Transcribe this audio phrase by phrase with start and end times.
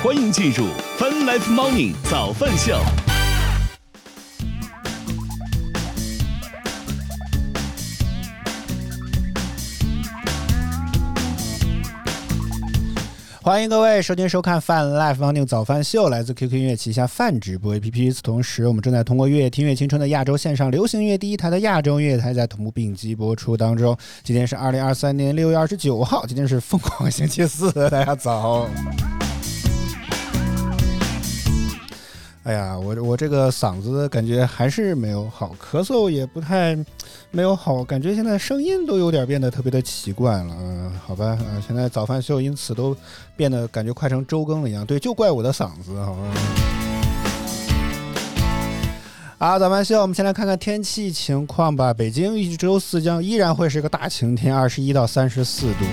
[0.00, 0.64] 欢迎进入
[0.96, 2.78] Fun Life Morning 早饭秀。
[13.42, 18.00] 欢迎各位收听收看 Fun Life Morning 早饭秀，来自 QQ 音乐旗下泛直播 APP。
[18.00, 23.98] 与此同时，我们正在通过乐乐听乐青春的亚洲线上流行乐第一台的亚洲音乐台，在同步并机播出当中。
[24.22, 28.68] 今天是二零二三年六月二十九号，今天是疯狂星期四，大家早。
[32.48, 36.74] 哎呀，我我这个嗓子感觉还是没有好，咳嗽也不太
[37.30, 40.56] 没有好，感觉现在声音都有点变得特别的奇怪了。
[40.58, 42.96] 嗯，好吧，嗯，现在早饭秀因此都
[43.36, 44.86] 变得感觉快成周更了一样。
[44.86, 46.22] 对，就怪我的嗓子，好吧。
[49.36, 51.92] 啊，早饭秀，我们先来看看天气情况吧。
[51.92, 55.84] 北京一周四将依然会是个大晴天，二十一到三十四度。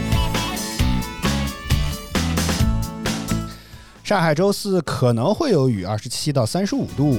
[4.05, 7.17] 上海周四可能会有雨，二十七到三十五度。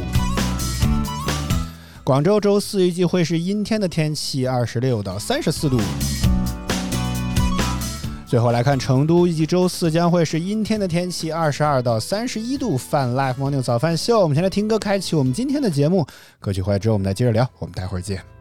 [2.05, 5.81] 广州周四预计会是阴天的天气，二十六到三十四度。
[8.25, 12.79] 最后来看成都，预计周四将会是阴天的天气，二十二到三十一度。
[12.79, 16.07] 饭 Life Morning 早饭秀，我们先来听歌，开启我们今天的节目。
[16.39, 17.51] 歌曲回来之后，我们再接着聊。
[17.59, 18.36] 我们待会儿见。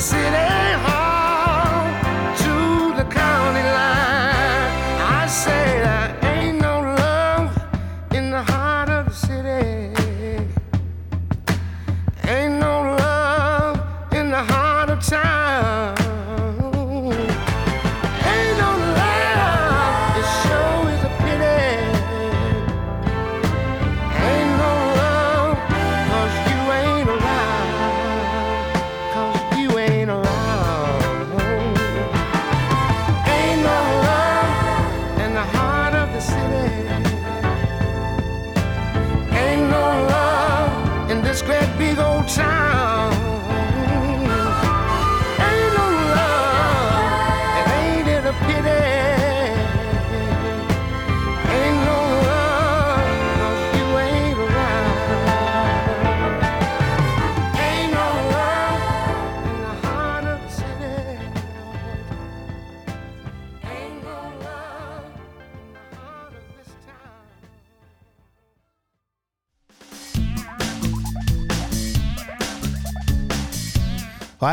[0.00, 0.49] city.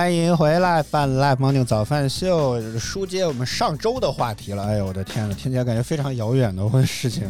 [0.08, 4.64] 欢迎回来，饭 Live Morning 早饭秀，书接我们上周的话题了。
[4.64, 7.30] 哎呦，我的天呐，听起来感觉非常遥远的问事情。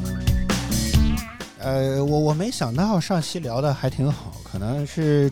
[1.58, 5.28] 呃，我我没想到上期聊的还挺好，可能是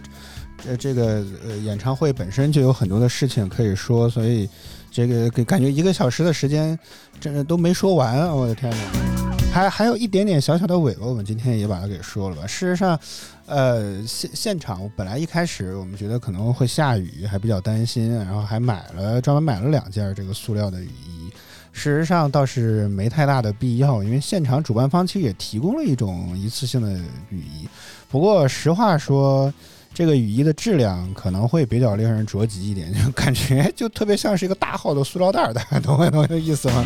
[0.57, 4.49] 这这个呃演唱会本身就有很多的事情可以说，所以
[4.89, 6.75] 这个给感觉一个小时的时间
[7.21, 8.27] 真的都没说完。
[8.27, 9.14] 我的天呐！
[9.55, 12.45] 还还有一点点小小的尾巴，我们今天也把它给说了吧。
[12.45, 12.99] 事实上，
[13.45, 21.31] 呃，现现场本来一开始我们觉得可能会下雨，还比较担心，然后还买了专门买了两件这个塑料的雨衣。
[21.71, 26.91] 事实上倒是没太大的必要，因为现场主办方其实也提供了一种一次性的
[27.29, 27.65] 雨衣。
[28.09, 29.53] 不过实话说，
[29.93, 36.85] 这个雨衣的质量可能会比较令人着急一点，就感觉就特别像是一个大号的塑料袋，大家懂我懂我意思吗？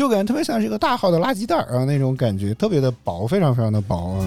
[0.00, 4.26] 就感觉特别像是一个大号的垃圾袋儿啊，那种感觉特别的薄，非常非常的薄啊。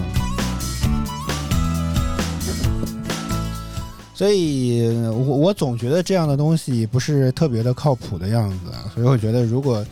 [4.14, 9.84] 所以我我总觉得这样的东西不是特别的靠谱的样子，所以我觉得如果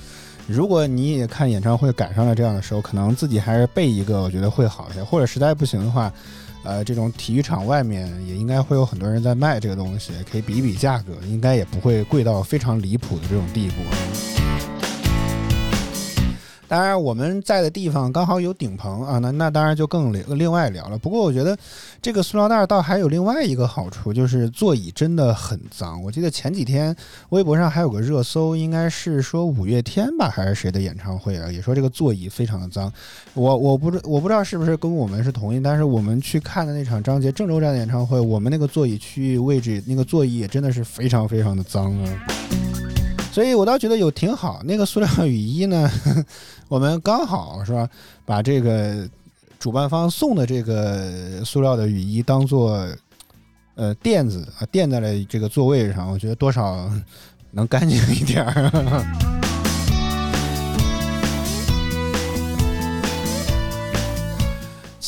[0.46, 5.02] 如果你也看演唱会赶上了这样的时候，可能自己还是备一个，我觉得会好一些。
[5.02, 6.12] 或者实在不行的话，
[6.62, 14.41] 呃，这种体育场外面也应该会有很多人在卖这个东西，可以比一比价格，应该也不会贵到非常离谱的这种地步。
[16.72, 20.96] 当然，我们在的地方刚好有顶棚啊，那那当然就更另另外聊了。
[20.96, 21.54] 不过我觉得
[22.00, 26.02] 这个塑料袋倒还有另外一个好处，就是座椅真的很脏。
[26.02, 26.96] 我记得前几天
[27.28, 31.52] 微博上还有个热搜，应该是说五月天吧，还是谁的演唱会啊？
[31.52, 32.90] 也说这个座椅非常的脏。
[33.34, 42.71] 我我不知我不知道是不是跟我们是同一，但是我们去看的那场张杰郑州站的演唱会，我们那个座椅区域位置那个座椅也真的是非常非常的脏啊。
[43.32, 45.90] 所以我倒觉得有挺好，那个塑料雨衣呢，
[46.68, 47.88] 我们刚好是吧，
[48.26, 49.08] 把这个
[49.58, 52.86] 主办方送的这个塑料的雨衣当做
[53.74, 56.90] 呃垫子啊垫在了这个座位上，我觉得多少
[57.52, 59.41] 能干净一点儿。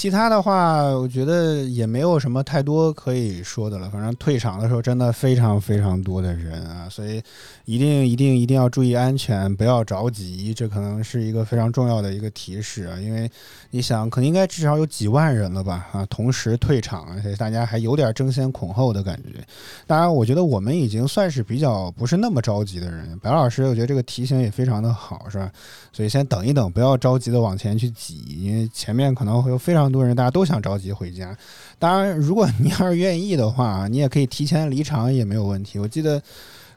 [0.04, 3.88] 其他的话，我觉得也没有什么太多可以说的了。
[3.88, 7.22] 反正退场的时候真的非常非常多的人啊，所以
[7.64, 10.52] 一定一定一定要注意安全，不要着急。
[10.52, 13.30] 这可能是一个非常重要的一个提示啊，因为
[13.70, 15.88] 你想，可能应该至少有几万人了吧？
[15.92, 19.42] 啊，同时退场，而且大家还有点争先恐后的感觉。
[19.86, 23.18] 当然，我觉得我们已经算是比较不是那么着急的人。
[23.20, 25.50] 白老师，我觉得这个提醒也非常的好，是吧？
[25.94, 29.93] 所以先等一等，不要着急的往前去挤，因为前面可能会有非常。
[29.94, 31.36] 多人，大家都想着急回家。
[31.78, 35.78] 当然，如果你要是愿意的话， 你也可以提前离场，也没有问题。
[35.78, 36.20] 我记得，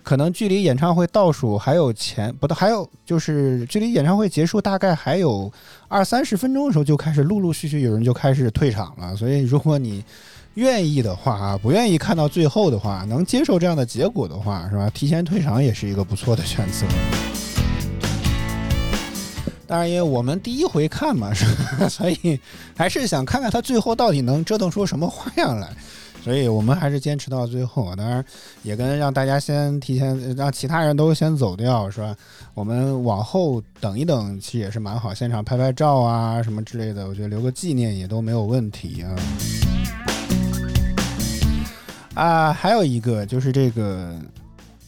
[0.03, 5.51] 可能距离演唱会倒数还有前不到，还有就是距离演唱会结束大概还有
[5.87, 9.15] 二三十分钟的时候，就开始陆陆续续有人就开始退场了。
[9.15, 10.03] 所以，如果你
[10.53, 14.89] 愿意的话，不愿意看到最后的话，能接受这样的结果的话，是吧？
[14.91, 16.85] 提前退场也是一个不错的选择。
[19.67, 21.43] 当然，因为我们第一回看嘛，是
[21.77, 22.39] 吧，所以
[22.75, 25.67] 还是想看看他最后到底能折腾出什么花样来，
[26.23, 27.93] 所以我们还是坚持到最后。
[27.97, 28.23] 当然，
[28.63, 32.15] 也跟让大家先提前让其他人都先走掉，是吧？
[32.53, 39.15] 我们往后等一等，其实也是蛮好，现场拍拍照啊什么之类的，我觉得留个纪念也都没有问题啊。
[42.13, 44.15] 啊，还有一个就是这个。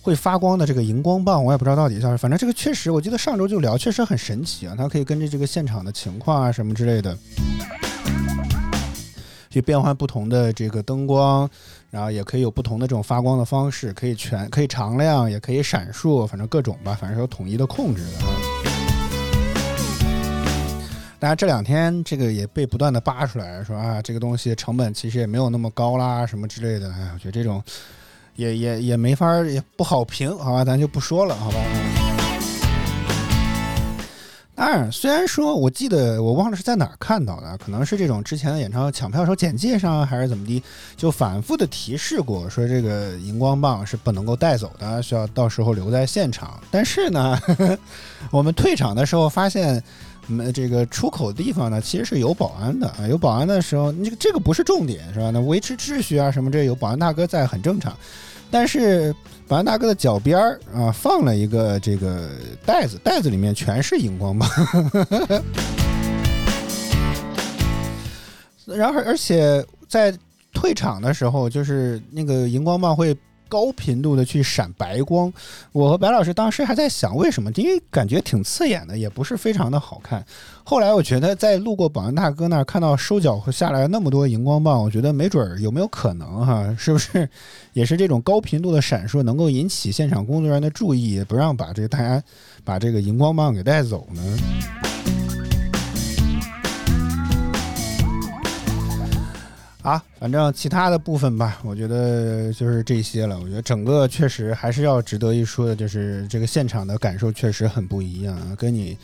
[0.10, 4.74] 会发光的这个荧光棒，我也不知道到底叫什么，反正这个确实，我记得上周就聊，确实很神奇啊！
[4.76, 7.16] 它可以根据这个现场的情况啊什么之类的，
[9.52, 11.48] 去变换不同的这个灯光，
[11.92, 18.10] 然后也可以有不同的这种发光的方式，可以全可以常亮，也可以闪烁，反正各种吧，反正有统一的控制的。
[21.20, 26.92] 当然这两天这个也被不断的扒出来，说啊这个东西成本其实也没有那么高啦，什么之类的。
[26.94, 27.62] 哎，我觉得这种。
[28.40, 31.58] 也也也没法儿也不好评，好吧，咱就不说了，好吧。
[34.56, 40.64] 当然，虽然说我记得我忘了是在哪儿看到的，可能是这种之前的演唱会抢票时候简介上还是怎么的，
[40.96, 46.58] 就反复的提示过，说这个荧光棒是不能够带走的，需要到时候留在现场。
[46.72, 47.38] 但是呢，
[48.32, 49.82] 我们退场的时候发现，
[50.28, 55.30] 嗯，这个出口地方呢其实是有保安的啊，有保安的时候，这个这个不是重点是吧？
[55.32, 57.96] 那维持秩序啊什么这有保安大哥在很正常。
[58.52, 59.16] 但是
[59.48, 62.30] 保安大哥的脚边儿啊，放了一个这个
[62.66, 64.50] 袋子，袋子里面全是荧光棒。
[68.66, 70.16] 然后，而且在
[70.54, 73.18] 退场的时候，就是那个荧光棒会
[73.50, 75.34] 高频度的去闪白光。
[75.74, 80.24] 我和白老师当时还在想为什么，因为感觉挺刺眼的，也不是非常的好看。
[80.64, 87.28] 后来我觉得在路过保安大哥那儿看到收脚下来那么多荧光棒，我觉得没准儿有没有可能哈，是不是
[87.74, 92.24] 也是这种高频度的闪烁能够引起现场工作人员的注意，不让把这个大家
[92.64, 94.89] 把这个荧光棒给带走呢？
[99.82, 103.40] 啊，反正其他的部分吧，我觉得就是这些了。
[103.40, 108.98] 我觉得整个确实还是要值得一说的，就是这个现场的感受确实很不一样啊，跟你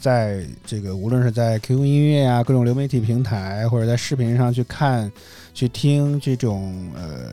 [0.00, 5.10] 在这个无论是在 QQ 音乐啊、各种流媒体平台，或者在视频上去看、
[5.54, 7.30] 去听这种呃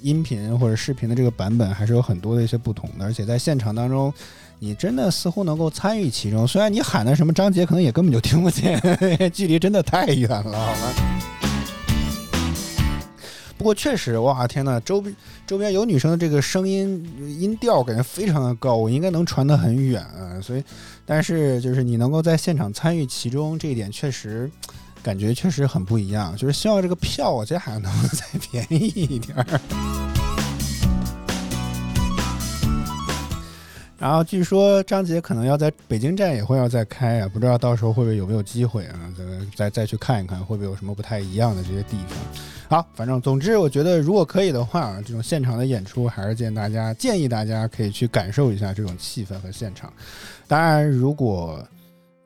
[0.00, 3.04] 音频或者视频的这个版本，还是有很多的一些不同的。
[3.04, 4.12] 而且在现场当中，
[4.58, 8.80] 你真的似乎能够参与其中，虽然你喊的什么张杰，可能也根本就听不见，
[9.32, 11.39] 距离真的太远了，好吗？
[13.60, 15.14] 不过确实，哇天呐，周边
[15.46, 17.06] 周边有女生的这个声音
[17.38, 20.40] 音调，感觉非常的高，我应该能传得很远啊。
[20.40, 20.64] 所以，
[21.04, 24.50] 但是就是你能够在现场参与其中，这一点确实
[25.02, 26.34] 感觉确实很不一样。
[26.38, 30.19] 就是希望这个票我觉得还能再便宜一点儿。
[34.00, 38.98] 然后据说张杰可能要在北京站也会要再开啊，不知道到时候会不会有没有机会啊？
[39.16, 42.80] 咱们再再去看一看，会不会有什么不太一样的这些地方？
[42.80, 49.92] 好，反正总之，我觉得如果可以的话，这种现场的演出还是建大家建议大家可以去感受一下这种气氛和现场。
[50.48, 51.62] 当然，如果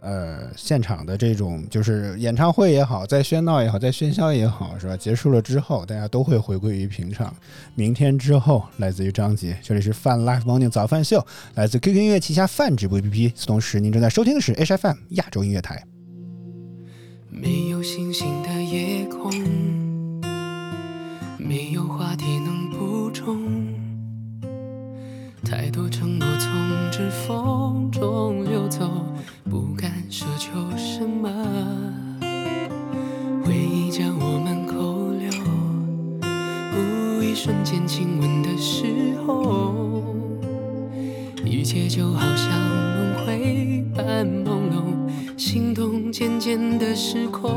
[0.05, 4.97] 呃现场的这种就是演唱会也好，在喧闹也好，在喧嚣也好，是吧？
[4.97, 7.35] 结束了之后，大家都会回归于平常。
[7.75, 13.33] 明天之后，来自于张杰，这里是泛 Life Morning 早饭秀，来自 QQ 音乐旗下泛直播 APP。
[13.47, 15.83] 同时，您正在收听的是 HFM 亚洲音乐台。
[17.31, 19.33] 没有星星的夜空。
[21.37, 23.75] 没有话题能补充，
[25.45, 26.51] 太多承诺从
[26.91, 28.89] 指缝中溜走，
[29.51, 29.74] 不
[30.17, 31.29] 奢求什么。
[33.45, 35.29] 回忆将我们扣留，
[36.73, 38.87] 无一瞬间亲吻的时
[39.27, 40.05] 候，
[41.45, 42.49] 一切就好像
[42.95, 44.85] 轮回般朦胧，
[45.37, 47.51] 心动渐渐的失控，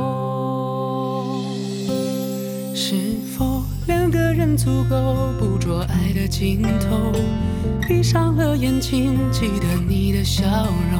[2.74, 2.96] 是
[3.38, 3.62] 否？
[3.86, 7.12] 两个人足够捕捉爱的尽头，
[7.88, 10.44] 闭上了眼睛，记得你的笑
[10.92, 11.00] 容，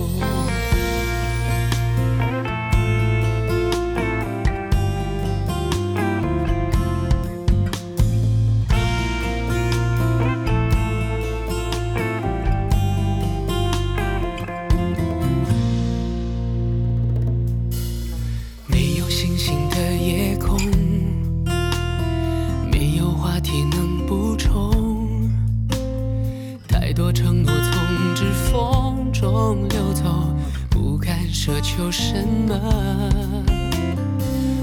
[31.73, 32.13] 求什
[32.49, 32.59] 么？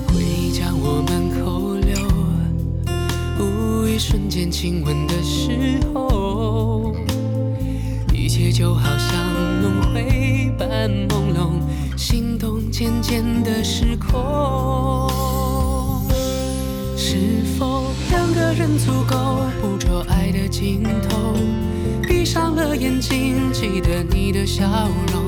[0.08, 1.96] 回忆将我们扣留，
[3.38, 6.94] 无意瞬间亲吻的时候，
[8.12, 11.52] 一切就好像轮回般朦胧，
[11.96, 15.10] 心动渐渐的失控。
[16.94, 17.16] 是
[17.58, 21.34] 否两个人足够捕捉爱的尽头？
[22.02, 24.68] 闭上了眼睛，记得你的笑
[25.10, 25.27] 容。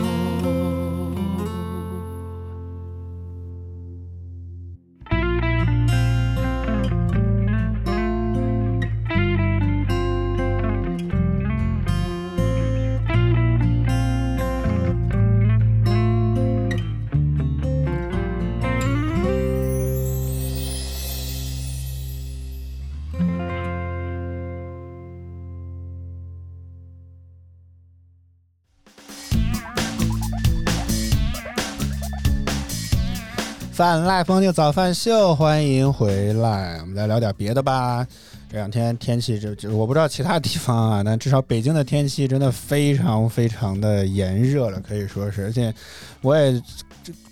[33.81, 36.77] 饭 live 方定早饭秀，欢迎回来。
[36.81, 38.05] 我们来聊点别的吧。
[38.47, 45.45] 这两天天气，这这我不知道其他地方啊，但至少北京的天气真的非常非常的炎热了，可以说是。
[45.45, 45.73] 而且
[46.21, 46.61] 我也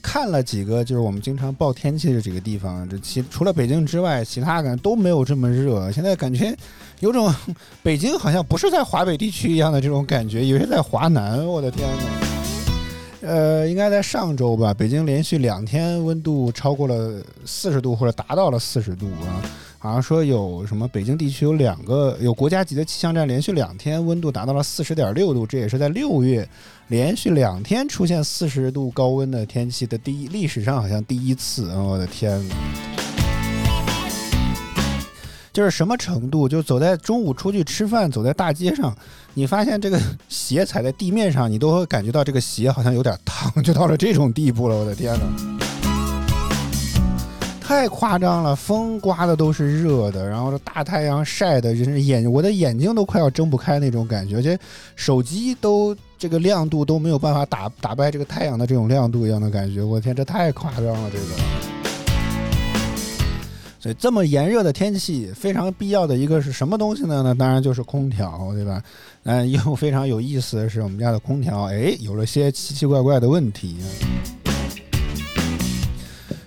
[0.01, 5.91] 看了几个，就是我们经常报天气的几个地方，这其除了北京之外，其他感觉都没有这么热。
[5.91, 6.51] 现在感觉
[6.99, 7.31] 有种
[7.83, 11.45] 北京好像不是在华北地区一样的这种感觉，以为在华南。
[11.45, 12.28] 我的天哪！
[13.21, 19.43] 呃，应该在上周吧，北京连续两天温度超过了四十度，或者达到了四十度啊。
[19.81, 26.47] 好像说有什么北京地区有两个有国家级的气象站连续两天温度达到了四十点六度，这也是在六月
[26.89, 31.73] 连续两天出现四十度高温的天气的第一，历史上好像第一次！
[31.73, 32.41] 我的天！
[35.51, 36.47] 就是什么程度？
[36.47, 38.95] 就走在中午出去吃饭，走在大街上，
[39.33, 44.75] 你发现这个鞋踩在地面上，你都会感觉到这个鞋好像有点烫，就到了这种地步了。
[44.75, 45.25] 我的天哪，
[47.59, 48.55] 太夸张了！
[48.55, 54.57] 风刮的都是热的，然后这大太阳晒的，人眼我的眼睛都快要睁不开那种感觉，而且
[54.95, 59.83] 手机都这个亮度都没有办法打打败这个太阳的这种亮度一样的感觉。
[59.83, 61.78] 我天，这太夸张了，这个。
[63.79, 67.21] 所以这么炎热的天气，非常必要的一个是什么东西呢？
[67.23, 68.83] 那当然就是空调，对吧？
[69.23, 73.77] 嗯，又非常有意思的是，我们家的空调，哎，有了些奇奇怪怪的问题。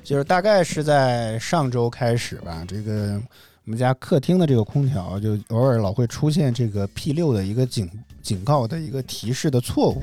[0.04, 3.18] 就是大概是在上周开始吧，这个
[3.64, 10.02] 我们家客厅的这个空调，就偶尔老会出现这个 P 六的一个警警告的一个提示的错误。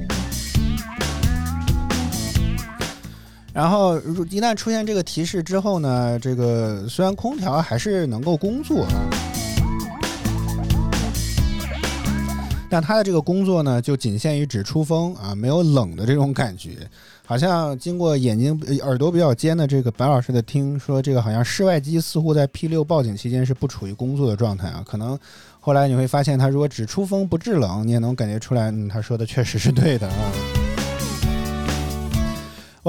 [3.53, 8.85] 然后，一旦出现这个提示之后呢，这个虽然空调还是能够工作，
[12.69, 16.77] 但它的这个工作呢，就仅限于只出风啊，没有冷的这种感觉。
[17.25, 24.83] 好像经过眼睛、耳朵比较尖的这个白老师的听说，这个好像室外机似乎在 P 六报警期间是不处于工作的状态啊。
[24.88, 25.17] 可能
[25.59, 30.59] 后来你会发现，它如果只出风不制冷，你也能感觉出来，嗯，他说的确实是对的啊。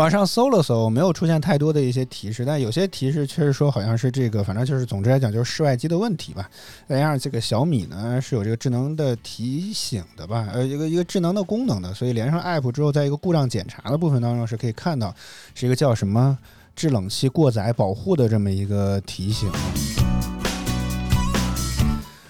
[0.00, 6.48] 网上搜了搜，没有出现太多的一些提示，但有些提示确实说好像是这个，反正就是总之来讲就是室外机的问题吧。
[6.88, 15.14] 再加上这个小米呢是有这个智能的提醒的吧，呃，一个一个智能的功能的，所以连上 app 之后，在一个故障检查的部分当中是可以看到
[15.54, 16.38] 是一个叫什么
[16.74, 19.50] 制冷器过载保护的这么一个提醒。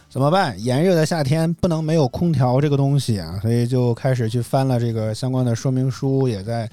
[0.09, 0.61] 怎么办？
[0.61, 6.69] 炎热的夏天不能没有空调这个东西啊，所以就开始去翻了这个相关的说明书，也在。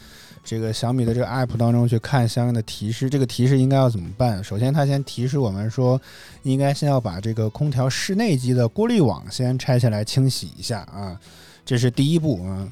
[0.50, 4.42] 这个小米的这个 app 当中去看相应的提示，这个提示应该要怎么办？
[4.42, 6.02] 首先，它先提示我们说，
[6.44, 11.20] 应该先要把这个空调室内机的过滤网先拆下来清洗一下啊，
[11.66, 12.66] 这是第一步啊。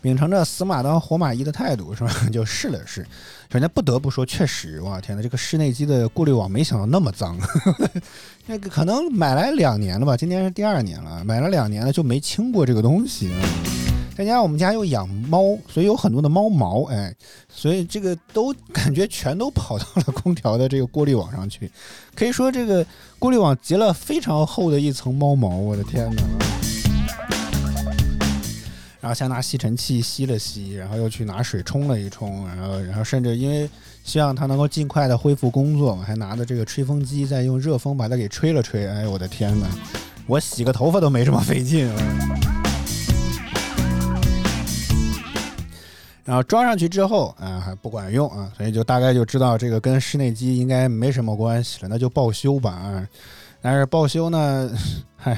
[0.00, 2.14] 秉承着死马当活马医的态度是吧？
[2.32, 3.04] 就试了试，
[3.52, 7.36] 首先不得不说，确实，哇天呐，这个室内机的过滤网没想到那么脏，
[8.46, 13.32] 那个可能买来两年了吧，今年是第二年了，买了两年了就没清过这个东西。
[14.20, 17.10] 再加上我们家又养猫，所以有很多的猫毛，哎，
[17.48, 21.72] 所以这个都 感觉全都跑到了空调的这个过滤网上去，
[22.14, 22.84] 可以说这个
[23.18, 26.22] 过滤网结了非常厚的一层猫毛，我的天哪！
[29.00, 33.66] 然后先拿吸尘器吸了吸，然后又去拿水冲了一冲，然后然后甚至因为
[34.04, 39.66] 希望它能够尽快的恢复工作，我还拿着这个吹风机再用热风把它给吹了吹，哎我的天哪！
[40.26, 41.90] 我洗个头发都没这么费劲。
[46.30, 53.04] 然后装上去之后，啊，还不管用啊，所以就大概就知道这个跟室内机应该没什么关系了，那就报修吧啊。
[53.60, 54.70] 但是报修呢，
[55.18, 55.36] 嗨，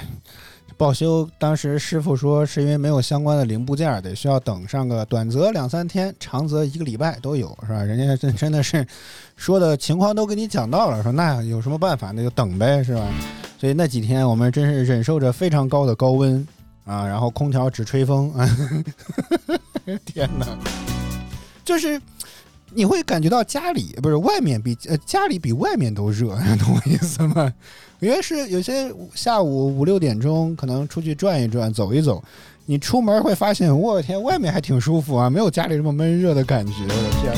[0.76, 7.82] 报修当时师傅说是因为没有相关的零部件，得需要等上个短则两三天，长则一个礼拜都有，是吧？
[7.82, 8.86] 人家真真的是
[9.34, 13.08] 说的情况都给你讲到了，说那有什么办法，那就等呗，是吧？
[13.58, 16.46] 所以那几天我们真是忍受着非常高的高温。
[16.84, 18.48] 啊，然后空调只吹风啊！
[20.04, 20.46] 天哪，
[21.64, 22.00] 就是
[22.70, 27.52] 你会感觉到家里不是外面比呃家里比外面都热， 懂我意思吗？
[28.00, 32.20] 因为是有些下午五六点钟可能出去转一转走一走，
[32.66, 37.32] 你出门会发现，我的天，外面还挺舒服啊，没有家里这么闷热的感觉，我的天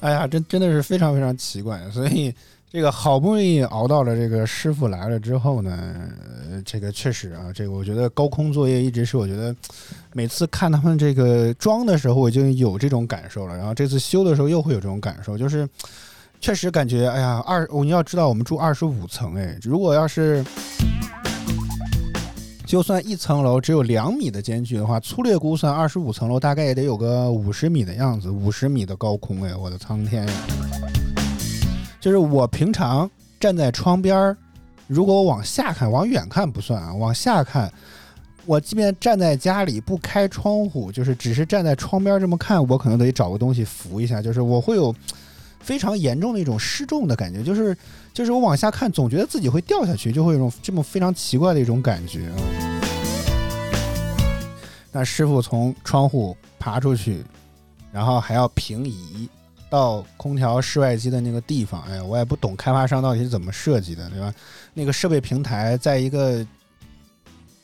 [0.00, 0.08] 哪！
[0.08, 2.34] 哎呀，真真的是非常非常奇怪，所以。
[2.72, 6.08] 这个好不容易熬到了这个师傅来了之后呢，
[6.64, 9.54] 这个确实啊，这个我觉得高空作业一直是我觉得
[10.14, 15.68] 每次看他们这个装的时候我就有这种感受了，然后这次修的时候又会有这种感受，就是
[16.40, 20.42] 确实感觉哎呀二你要知道我们住二十五层哎，如果要是
[22.64, 30.32] 就算一层楼只有两米的间距的话，粗略估算二十五层楼大概也得有个五十米的样子，五十米的高空哎，我的苍天呀！
[32.02, 34.36] 就是我平常站在窗边儿，
[34.88, 37.72] 如果我往下看，往远看不算啊，往下看，
[38.44, 44.92] 我即便站在家里不开窗户，就是只是站在窗边这么看，我可能得找个东西扶一下，就是我会有
[45.60, 47.76] 非常严重的一种失重的感觉，就是
[48.12, 52.32] 就是我往下看，总觉得自己会掉下去，就会有种这么非常奇怪的一种感觉。
[54.90, 57.22] 那师傅从窗户爬出去，
[57.92, 59.28] 然后还要平移。
[59.72, 64.30] 到空调室外机的那个地方，哎呀，我也不懂开发商到底是怎么设计的，对吧？
[64.74, 66.46] 那个设备平台在一个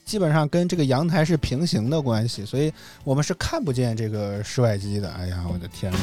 [0.06, 2.72] 基本上跟这个阳台是平行的关系，所以
[3.04, 5.10] 我们是看不见这个室外机的。
[5.10, 5.98] 哎呀，我的天呐，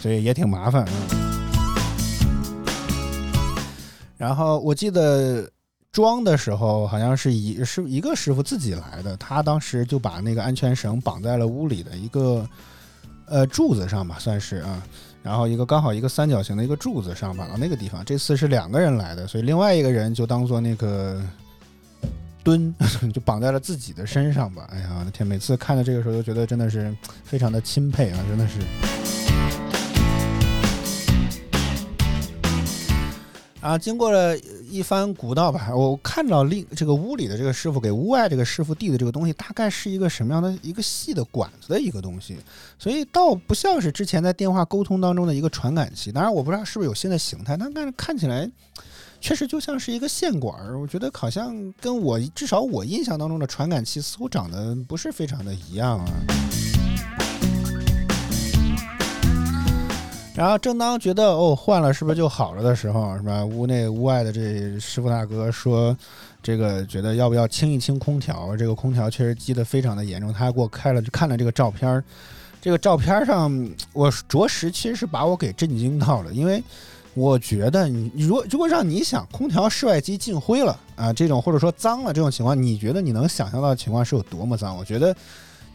[0.00, 0.92] 所以也挺麻烦啊。
[4.16, 5.46] 然后我记得
[5.92, 12.48] 装的时候，好像是一是一个师傅自己来的，他当时就把那个安全绳绑在了屋里的一个
[13.26, 14.82] 呃柱子上吧，算是啊。
[15.22, 21.22] 然后一个刚好一个三角形的一个柱子上绑到那个地方，这次是两个人来的，所以另外一个人就当做那个
[22.42, 22.74] 蹲，
[23.12, 24.66] 就绑在了自己的身上吧。
[24.72, 25.26] 哎呀，我的天！
[25.26, 29.19] 每次看到这个时候都觉得真的是非常的钦佩啊，真的是。
[33.60, 34.36] 啊，经过了
[34.70, 42.38] 一番古道吧，我看到另这个屋里的这个师傅给屋外这个师傅递的这个东西，大概是一个什么样的一个细的管子的一个东西，
[42.78, 46.10] 所以倒不像是之前在电话沟通当中的一个传感器。
[46.10, 48.50] 当然，我不知道是不是有新的形态，但但是看起来
[49.20, 50.80] 确实就像是一个线管儿。
[50.80, 56.06] 我觉得好像跟我至少我印象当中的传感器似乎长得不是非常的一样啊。
[60.32, 63.44] 然后正当觉得哦换了是不是就好了的时候，是吧？
[63.44, 65.94] 屋内屋外的这师傅大哥说，
[66.42, 68.56] 这个觉得要不要清一清空调？
[68.56, 70.32] 这个空调确实积得非常的严重。
[70.32, 72.02] 他还给我开了看了这个照片儿，
[72.60, 76.62] 这个照片上我着实其实是把我给震惊到了，因为
[77.12, 84.74] 我觉得你如果如果让你想空调室外机进灰了啊这种或者说脏了这种情况，你觉得你能想象到的情况是有多么脏？
[84.76, 85.14] 我觉得。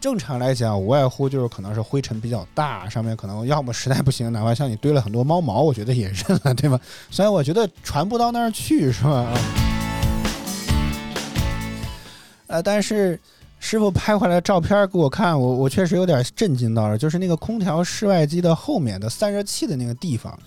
[0.06, 6.78] 正常来讲，无外乎就是可能是灰尘比较大，上面可能要么实在不行，哪怕像你堆了很多猫毛，我觉得也认了， 对吧？
[7.10, 9.36] 虽然我觉得传不到那儿去，是吧？
[12.46, 13.18] 呃，但是
[13.58, 20.38] 师傅拍回来照片给我看，我我确实有点震惊到了，就是那个空调室外机的后面的散热器的那个地方，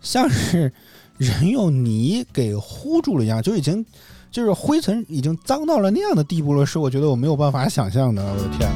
[0.00, 0.72] 像是
[1.18, 3.84] 人用泥给糊住了一样，就已经。
[4.32, 8.24] 就是灰尘已经脏到了那样的地步了，是我觉得我没有办法想象的。
[8.24, 8.72] 我的天！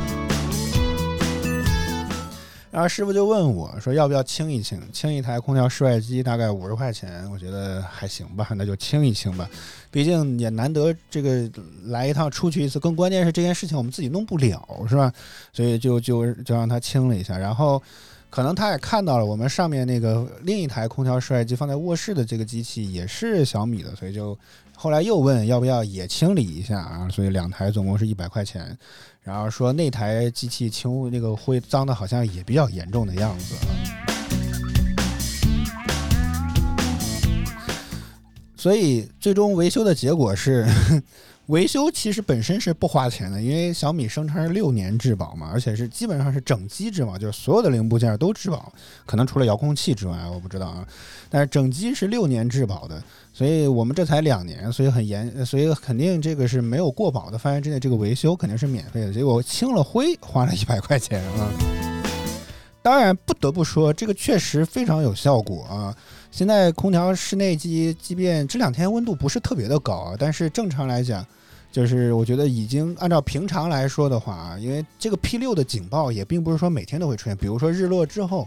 [2.71, 4.79] 然后师傅就问我说：“要不要清一清？
[4.92, 9.49] 清一台空调室外机大概五十块钱，我觉得还行吧，那就清一清吧。
[9.90, 11.51] 毕竟也难得这个
[11.87, 15.11] 来一趟出去一次，更关键是这件事情我们自己弄不了，是吧？
[15.55, 17.38] 所以就就就让他清了一下。
[17.38, 17.83] 然后
[18.29, 24.38] 可能他也看到了我们上面那个另一台空调室外机放在卧室的这个机器也是小米的，所以就。”
[24.79, 28.77] 后来又问要不要也清理一下啊，所以两台总共是一百块钱，
[29.23, 33.55] 然后说那台机器清那个灰脏的好像也比较严重的样子，
[38.55, 40.67] 所以最终维修的结果是。
[41.47, 48.73] 维修其实本身是不花钱的，因为小米声称是六年质保嘛，而且是基本上是整机质保，就是所有的零部件都质保，
[49.05, 50.85] 可能除了遥控器之外，我不知道啊。
[51.31, 53.01] 但是整机是六年质保的，
[53.33, 59.13] 所以我们这才两年，所以很严，所以肯定这个是没有过保的范围之内，这个维修肯定是免费的。
[59.13, 61.49] 结果清了灰花了一百块钱啊！
[62.83, 65.95] 当然不得不说，这个确实非常有效果啊。
[66.31, 71.25] 现在空调室内机，即便这两天温度不是特别的高啊，但是正常来讲，
[71.73, 78.47] 就是我觉得已经按照平常来说的话啊，因为这个 P 六的警报也并不是说每天都会出现，比如说日落之后，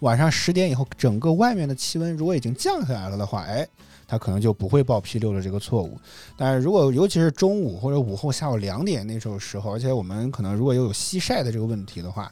[0.00, 3.66] 晚上十点以后，整个外面的气温如果已经降下来了的话，哎，
[4.06, 5.98] 它可能就不会报 P 六的这个错误。
[6.36, 12.30] 但是如果尤其是中午或者午后下午两点那时候时候，而且我们可能如果又有西晒的这个问题的话，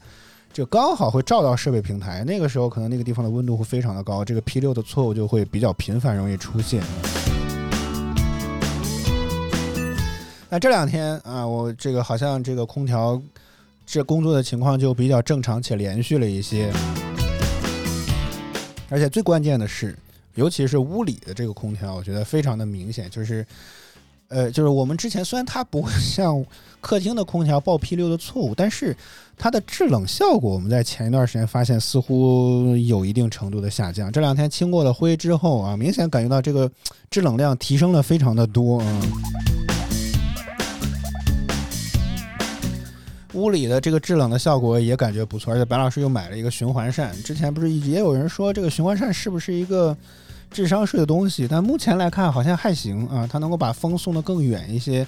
[0.54, 6.80] 就刚好会照到设备平台，那个时候可能那个地方的温度会非常的高，这个 P 六的错误就会比较频繁，容易出现。
[10.48, 13.20] 那这两天啊，我这个好像这个空调
[13.84, 16.72] 这工作的情况就比较正常且连续了一些。
[18.88, 19.98] 而且最关键的是，
[20.36, 23.44] 尤其是屋里的这个空调，我觉得非常的明显，就是，
[24.34, 26.44] 呃，就是我们之前虽然它不会 像
[26.80, 28.94] 客厅的空调报 P 六的错误，但是
[29.38, 34.10] 它的制冷效果，我们在前一段时间发现似乎有一定程度的下降。
[34.10, 36.68] 这两天清过了灰之后啊，明显感觉到这个
[37.08, 39.00] 制冷量提升了非常的多啊。
[43.34, 47.12] 屋里的这个制冷的效果也感觉不错，而且白老师又买了一个循环扇。
[47.22, 49.96] 之前不是也有人说这个循环扇是不是一个
[50.54, 51.48] 智商税的东西？
[51.50, 55.04] 但目前来看好像还行啊，它能够把风送得更远一些。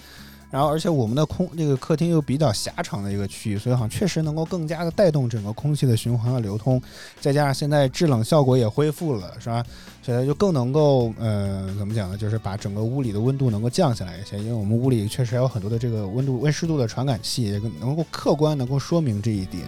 [0.48, 6.80] 然后，而且我们的空这个客厅又比较狭长的一个区域，所以好像确实能够更加的带动整个空气的循环和流通。
[7.20, 9.62] 再加上现在制冷效果也恢复了，是吧？
[10.02, 12.16] 所以就更能够呃，怎么讲呢？
[12.16, 14.38] 就是把整个屋里的温度能够降下来一些。
[14.38, 19.64] 因为我们屋里确实还有很多的这个温度温湿度的传感器，也能够客观能够说明这一点。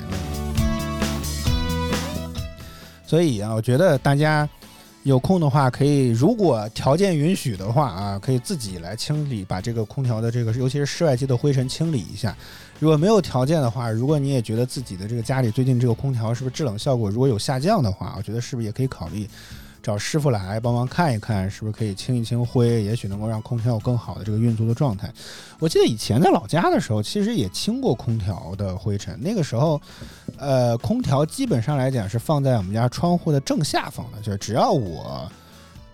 [3.04, 4.48] 所以啊，我觉得大家。
[5.04, 12.36] 有空的话，可以如果条件允许的话啊，可以自己来清理，把这个空调的这个，尤其是室外机的灰尘清理一下。
[12.78, 19.26] 如果没有条件的话，如果你也觉得自己的这个家里最近这个空调是不是制冷效果如果有下降的话，我觉得是不是也可以考虑。
[19.88, 25.10] 找师傅来帮忙看一看，是不是可以清一清灰，也许能够让空调有更好的这个运作的状态。
[25.58, 29.18] 我记得以前在老家的时候，其实也清过空调的灰尘。
[29.18, 29.80] 那个时候，
[30.36, 35.26] 呃，空调基本上来讲是放在我们家窗户的正下方的，就是只要我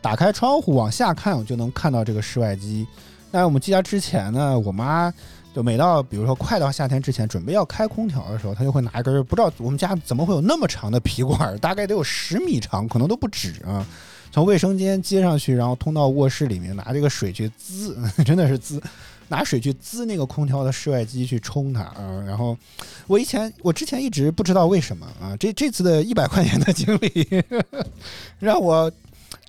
[0.02, 2.84] 打开窗户往下看，我就能看到这个室外机。
[3.30, 5.14] 那我们记家之前呢，我妈。
[5.54, 13.86] 就每到比如说快到夏天之前，准备要开空调的时候，他就会拿一根不知道我们家怎么会有那么长的皮管，大概得有十米长，可能都不止啊。
[14.32, 18.82] 从卫生间接上去，然后通到卧室里面，拿这个水去滋， 真的是滋，
[19.28, 22.20] 拿水去滋那个空调的室外机去冲它啊。
[22.26, 22.58] 然后
[23.06, 27.44] 我以前我之前一直不知道为什么啊，这这次的一百块钱的经历
[28.40, 28.90] 让我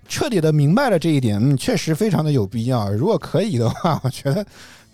[0.06, 2.88] 彻底的明白了这一点，嗯，确实非常的有必要。
[2.92, 4.46] 如果可以的话，我觉得。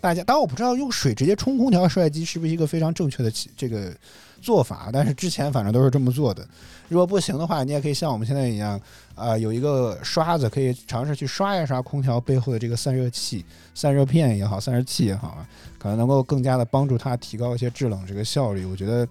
[0.03, 3.89] 大家，当然我不知道用水直接冲空调室外机是不是一个非常正确的这个
[4.41, 6.45] 做法，但是之前反正都是这么做的。
[6.89, 8.77] 如果不行的话，你也可以像我们现在一样，
[9.15, 15.47] 啊，有一个刷子可以尝试去刷一刷空调背后的这个散热器、散热片也好、散热器也好啊，
[15.79, 18.65] 可能能够更加的帮助它提高一些制冷这个效率。
[18.65, 19.07] 我觉得，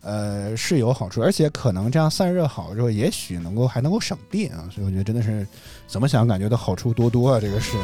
[0.00, 4.68] 呃，是有好处，而且可能这样散热好之后，也许能够还能够省电啊。
[4.74, 5.46] 所以我觉得真的是
[5.86, 7.76] 怎么想感觉到好处多多啊，这个是。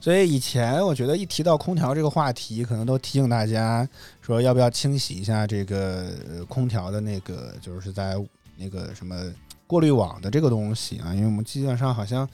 [0.00, 3.86] 所以以前我觉得一提到空调这个话题，可能都提醒大家
[4.22, 6.08] 说要不要清洗一下这个
[6.48, 8.16] 空调的那个，就是在
[8.56, 9.30] 那个什么
[9.66, 11.12] 过滤网的这个东西啊。
[11.14, 12.26] 因为我们基本上好像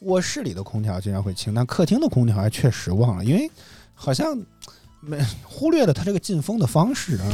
[0.00, 3.48] 卧室里的空调经常会清，但客厅的空调还确实忘了，因为
[3.94, 4.36] 好像
[5.00, 7.26] 没忽略了它这个进风的方式啊。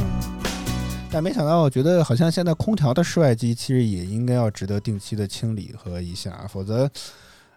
[1.11, 6.87] 但没想到，我觉得好像现在空调的室外机其实也应该要值得定期的清理和一下，否则。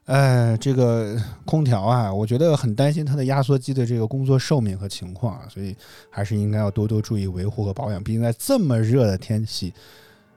[0.07, 5.75] 呃，这个空调啊，我觉得很担心它的压缩机的这个工作寿命和情况啊，所以
[6.11, 8.05] 还是应该要多多注意维护和保养。
[8.05, 9.73] 毕竟在这么热的天气，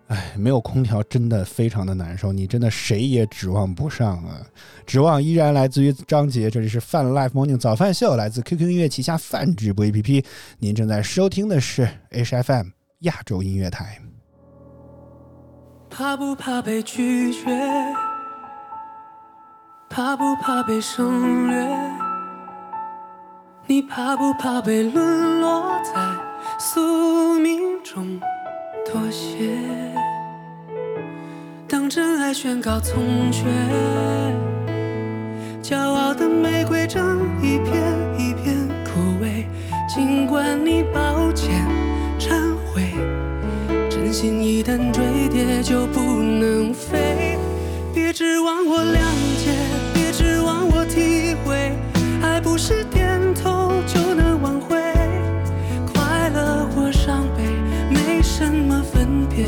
[0.07, 4.41] 哎，没有空调真的非常的难受，你真的谁也指望不上啊。
[4.85, 10.23] 指望依然来自于张杰，这里是泛 Life Morning 早饭秀，来自 QQ 音乐旗下饭直播 APP，
[10.59, 14.01] 您正在收听的是 HFM 亚洲音乐台。
[15.89, 18.16] 怕不怕被拒绝？
[19.89, 21.67] 怕不怕被省略？
[23.65, 25.93] 你怕不怕被沦落在
[26.59, 28.19] 宿命中
[28.85, 29.49] 妥协？
[31.67, 33.45] 当真爱宣告从缺，
[35.63, 37.81] 骄傲的玫瑰正一片
[38.19, 39.45] 一片枯萎。
[39.87, 41.65] 尽管你抱歉
[42.19, 42.93] 忏悔，
[43.89, 47.36] 真心一旦坠跌就不能飞。
[48.17, 48.97] 指望我谅
[49.37, 49.53] 解，
[49.93, 51.77] 别指望我体会，
[52.23, 54.75] 爱不是点头就能挽回。
[55.93, 57.43] 快乐或伤悲，
[57.91, 59.45] 没什么分别，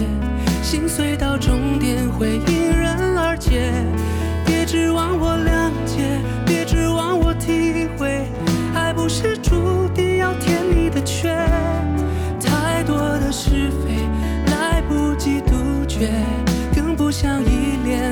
[0.62, 2.59] 心碎到终点回忆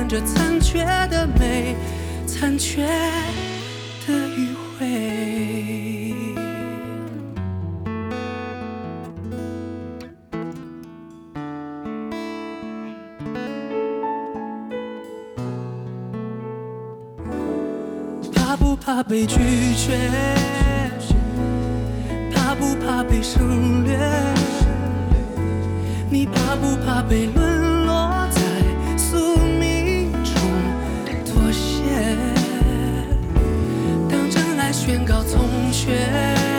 [0.08, 1.26] 这残缺的
[4.08, 4.86] 迂回。
[18.34, 19.36] 怕不怕被拒
[19.74, 19.94] 绝？
[22.34, 23.98] 怕不怕被省略？
[26.10, 27.57] 你怕不怕被沦
[35.08, 36.57] 高耸雪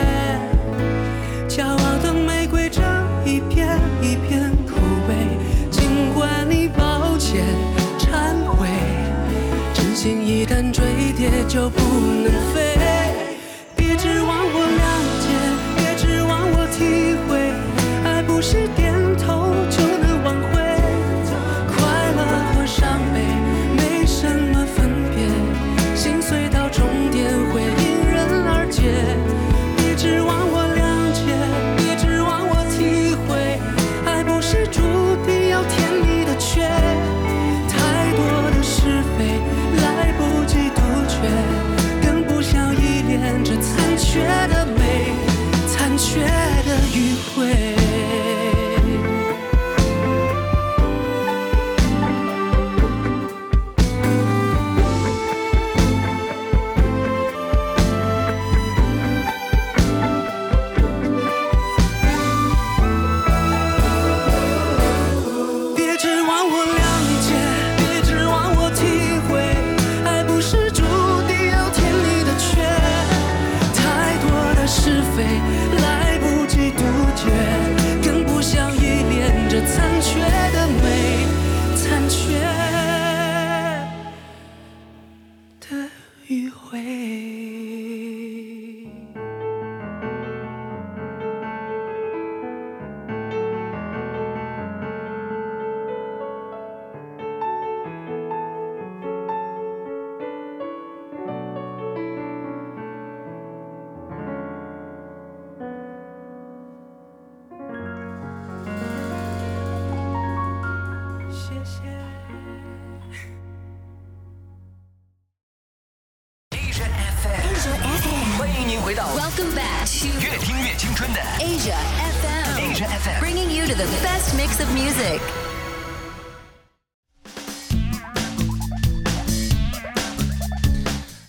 [118.90, 121.76] 回到 Welcome back to 越听越青春的 Asia
[122.10, 123.20] FM, Asia FM。
[123.20, 125.20] bringing you to the best mix of music.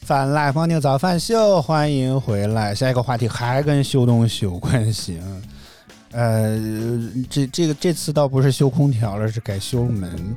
[0.01, 2.73] 反 Life Morning 早饭秀，欢迎回来。
[2.73, 5.25] 下一个话题还跟修东西有关系啊。
[6.13, 6.59] 呃，
[7.29, 10.35] 这这个这次倒不是修空调了，是改修门。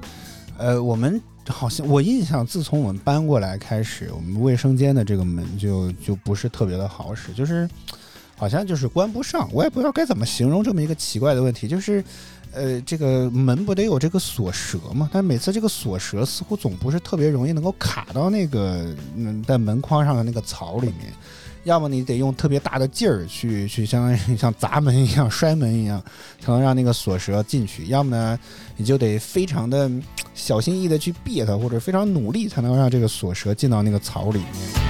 [0.58, 7.68] 呃，我们好像我印象，自从我们搬过来开始，我们卫生间的这个门就就不是特别的好使，就是
[8.36, 9.48] 好像就是关不上。
[9.52, 12.02] 我也不知道该怎么形容这么一个奇怪的问题，就是。
[12.56, 15.10] 呃，这个门不得有这个锁舌嘛？
[15.12, 21.12] 但每次这个锁舌似乎总不是特别容易能够卡到那个嗯在门框上的那个槽里面，
[21.64, 26.02] 要么你得用特别大的劲儿去 去相当于 像砸门一样摔门一样，
[26.40, 28.38] 才能让那个锁舌进去；要么呢，
[28.76, 29.90] 你就得非常的
[30.34, 34.84] 小心翼翼的去别它，或者非常努力才能让这个锁舌进到那个槽里面。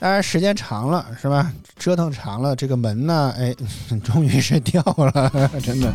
[0.00, 1.52] 当然，时间长了是吧？
[1.76, 3.54] 折腾长了，这个门呢，哎，
[4.02, 5.92] 终于是掉了，真的，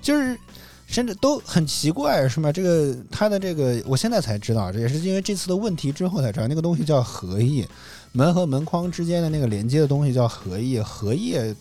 [0.00, 0.38] 就是
[0.88, 2.50] 甚至都很奇怪，是吗？
[2.50, 7.68] 这个它的这个，我现在才知道，这也是因为这次的问题之后才知道，那个东西叫合页，
[8.12, 11.54] 门和门框之间的那个连接的东西叫合页，合页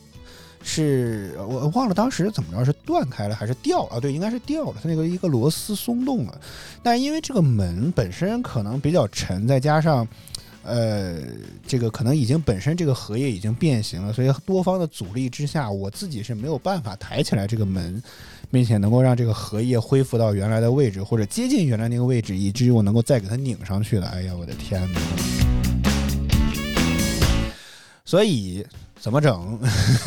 [0.63, 3.97] 是我忘了当时怎么着是断开了还是掉了？
[3.97, 6.41] 啊，对，应该是掉了，它那个一个螺丝松动了，
[6.81, 10.07] 但因为这个门本身可能比较沉，再加上。
[10.69, 11.21] 呃，
[11.65, 18.03] 这个可能已经本身这个荷叶已经变形了，所以多方的阻力之下，我自己是没有办法抬起来这个门，
[18.49, 24.07] 并且能够让这个荷叶恢复到原来的位置或者接近原来那个位置，以至于我能够再给它拧上去的。
[24.07, 24.99] 哎呀，我的天哪！
[28.05, 28.65] 所以
[28.99, 29.59] 怎么整？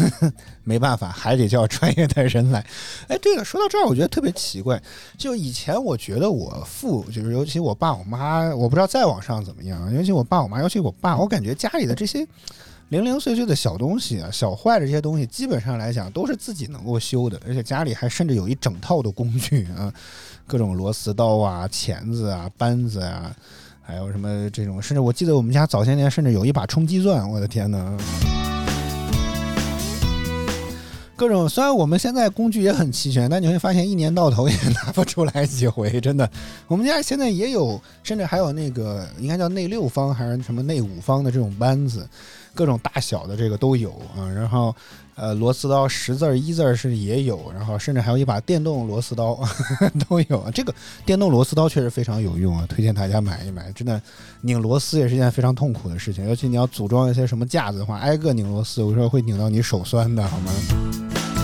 [0.65, 2.65] 没办法，还得叫专业的人来。
[3.09, 4.83] 哎，对了，说到这儿，我觉得特别奇怪。
[5.19, 12.27] 就以前我觉得我父，就是尤其我爸我妈，我不知道再往上怎么样，尤其我爸我妈，尤其我爸，我感觉家里的这些
[12.91, 19.93] 零零碎碎的小东西啊，小坏的这些东西，基本上来讲都是自己能够修的，而且家里还甚至有一整套的工具啊，
[20.45, 23.35] 各种螺丝刀啊、钳子啊、扳子啊。
[23.81, 27.97] 还有什么这种，甚至我记得我们家早些年甚至有一把冲击钻，我的天呐！
[31.17, 31.49] 各种。
[31.49, 36.29] 虽然我们现在工具也很齐全，但你会发现一年到头也 拿不出来几回，真的。
[36.69, 42.09] 我们家现在也有，甚至还有那个应该叫内六方还是什么内五方的这种扳子，
[42.55, 44.29] 各种大小的这个都有啊。
[44.29, 44.75] 然后。
[45.17, 49.39] 呃，螺丝刀十字儿一字儿是也有，然后甚至还有一把电动螺丝刀
[50.09, 50.51] 都有。
[50.55, 50.75] 这个
[51.05, 53.71] 电动螺丝刀确实非常有用啊，推荐大家买一买。
[53.73, 54.01] 真的，
[54.41, 61.40] 拧螺丝也是一件非常痛苦的事情，尤其你要组装一些什么架子的话，挨个拧螺丝，有时候会拧到你手酸的，好吗？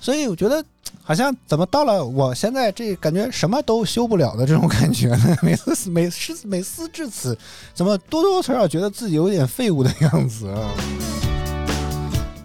[0.00, 0.64] 所以我觉得，
[1.02, 5.36] 好像怎么到了我现在这感觉什么都修不了的这种感觉呢？
[5.42, 7.36] 每次每思每思至此，
[7.74, 10.70] 怎么多多少少觉得自己有点废物的样子啊？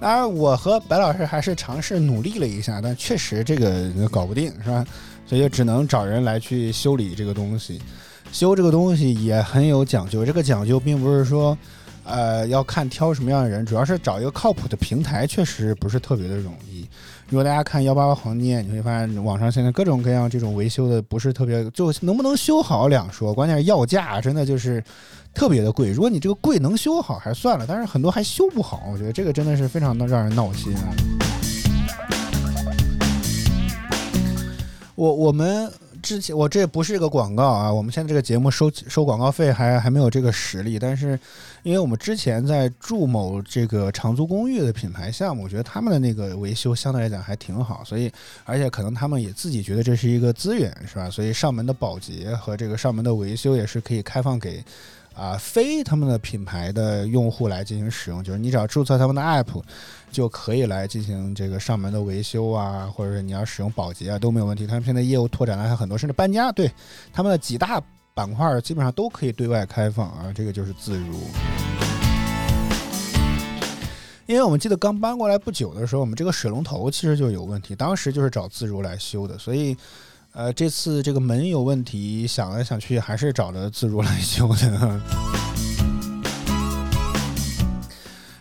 [0.01, 4.85] 当然，我和白老师还是尝试努力了一下，但确实这个搞不定，是吧？
[5.25, 7.81] 所以就只能找人来去修理这个东西。
[8.31, 11.57] 修这个东西也很有讲究，这个讲究并不是说，
[12.03, 16.74] 呃，要看挑什么样的人，主要是找一个靠谱的平台，确实不是特别的容易。
[17.29, 24.83] 如果大家看幺八八黄金，你会发现网上现在各种各样这种维修的不是特别，就能不能修好两说，关键是要价真的就是。
[25.35, 30.87] 特别的贵，如果你这个贵能修好还算了，但是很多还修不好，我觉得这个真的是非常的让人闹心啊。
[34.95, 35.69] 我我们
[36.05, 41.19] 之前我这不是一个广告啊，我们现在这个节目收收广告费还还没有这个实力，但是
[41.63, 48.11] 因为我们之前在住某这个长租公寓的品牌项目，我觉得他们的那个维修相对来讲还挺好，所以
[48.43, 51.09] 而且可能他们也自己觉得这是一个资源，是吧？
[51.09, 54.63] 所以上门的保洁和这个上门的维修也是可以开放给。
[55.15, 59.63] 啊，非他们的品牌的用户来进行使用，就是你只要注册他们的 app，
[60.11, 64.67] 就可以来进行这个上门的维修啊，或者是你要使用保洁啊都没有问题。
[64.67, 66.69] 他们现在业务拓展了还很多，甚至搬家，对
[67.13, 67.81] 他们的几大
[68.13, 71.21] 板块基本上都可以对外开放啊，这个就是自如。
[74.25, 79.77] 因为我们记得刚搬过来不久的时候，我们这个水龙头其实就有问题，当时就是找自如来修的，所以。
[80.35, 85.01] 呃，这次这个门有问题，想来想去还是找了自如来 修的。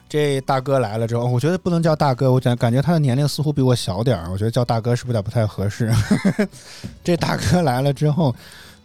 [0.08, 5.88] 这大哥来了之后，我觉得不能叫大哥，我感感觉他的年龄似乎比我小点儿，我觉得叫大哥是不是有点不太合适？
[7.04, 8.34] 这大哥来了之后，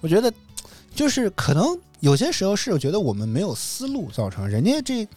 [0.01, 0.31] 我觉得
[0.93, 1.65] 就是可能
[2.01, 5.07] 有些时候是我觉得我们没有思路造成，人家这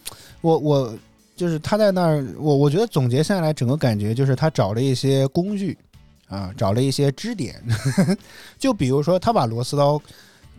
[0.41, 0.97] 我我
[1.35, 5.77] 就是他在那儿，我我觉得总结下来整个感觉就是他找了一些工具。
[6.33, 7.61] 啊，找了一些支点，
[8.57, 10.01] 就比如说他把螺丝刀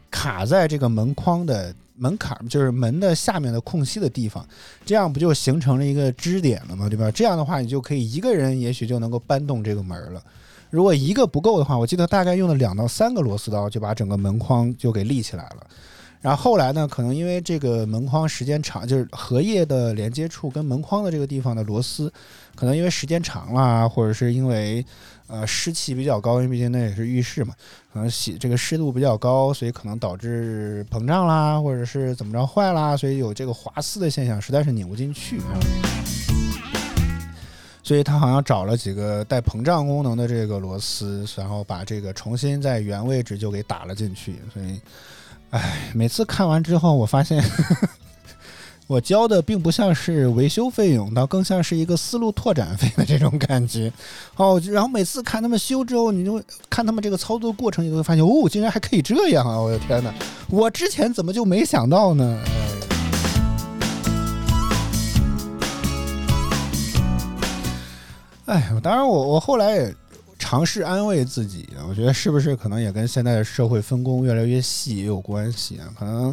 [0.08, 4.46] 卡在这个门框的门槛，就是门的下面的空隙的地方，
[4.86, 6.88] 这样不就形成了一个支点了吗？
[6.88, 7.10] 对吧？
[7.10, 10.22] 这样的话，你就可以一个人也许就能够搬动这个门了。
[10.70, 15.66] 如果一个不够的话，我记得大概用了两到三个螺丝刀就把整个门框就给立起来了。
[16.20, 22.12] 然后后来呢，可能因为这个门框时间长，就是合页的连接处跟门框的这个地方的螺丝，
[22.54, 24.84] 可能因为时间长了，或者是因为。
[25.26, 27.54] 呃，湿气比较高，因为毕竟那也是浴室嘛，
[27.92, 35.56] 可能洗这个湿度比较高，所以可能导致膨胀啦，或者是怎么着坏啦，所以有这个滑丝的现象，实在是拧不进去啊。
[37.82, 44.36] 所以他好像找了几个带膨胀功能的这个螺丝，然后把这个重新在原位置就给打了进去。
[44.52, 44.80] 所以，
[45.50, 47.42] 哎，每次看完之后，我发现。
[48.94, 53.92] 我交的并不像是维修费用，倒更像是一个思路拓展费的这种感觉。
[54.36, 56.40] 哦，然后每次看他们修之后，你就
[56.70, 59.58] 看他们这个操作过程，你就会发现，哦，竟然还可以这样啊！
[59.58, 60.14] 我的天哪，
[60.48, 62.40] 我之前怎么就没想到呢？
[68.44, 69.92] 哎，当然，我我后来也
[70.38, 75.90] 尝试安慰自己，我觉得是不是可能也跟现在的社会分工越来越细也有关系啊？
[75.98, 76.32] 可能。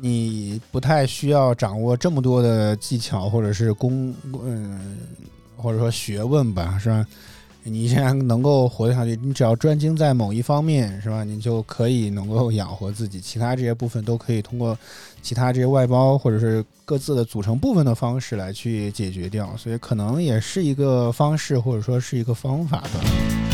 [0.00, 4.98] 你不太需要掌握这么多的技巧，或者是功，嗯，
[5.56, 7.06] 或者说学问吧，是吧？
[7.64, 11.22] 你既然能够活下去，你只要专精在某一方面，是吧？
[11.22, 14.78] 你就可以能够养活自己，其他这些部分都可以通过
[15.20, 23.47] 其他这些外包或者是各自的组成部分的方式来去解决掉，所以可能也是一个方式，或者说是一个方法吧。